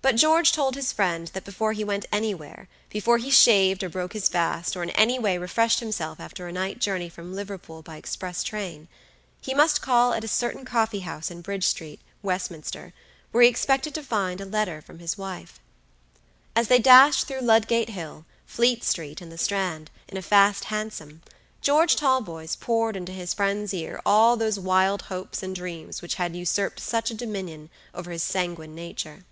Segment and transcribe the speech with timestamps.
[0.00, 4.14] But George told his friend that before he went anywhere, before he shaved or broke
[4.14, 7.98] his fast, or in any way refreshed himself after a night journey from Liverpool by
[7.98, 8.88] express train,
[9.42, 12.94] he must call at a certain coffee house in Bridge street, Westminster,
[13.32, 15.60] where he expected to find a letter from his wife.
[16.56, 21.20] As they dashed through Ludgate Hill, Fleet street, and the Strand, in a fast hansom,
[21.60, 26.34] George Talboys poured into his friend's ear all those wild hopes and dreams which had
[26.34, 29.26] usurped such a dominion over his sanguine nature.